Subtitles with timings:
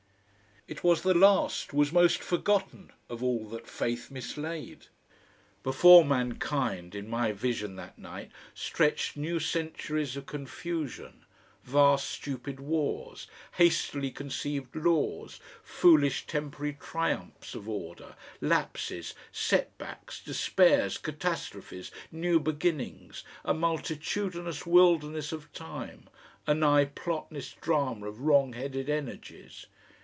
[0.67, 4.85] It was the last was most forgotten of all that faith mislaid.
[5.63, 11.25] Before mankind, in my vision that night, stretched new centuries of confusion,
[11.65, 13.27] vast stupid wars,
[13.57, 23.25] hastily conceived laws, foolish temporary triumphs of order, lapses, set backs, despairs, catastrophes, new beginnings,
[23.43, 26.07] a multitudinous wilderness of time,
[26.47, 29.65] a nigh plotless drama of wrong headed energies.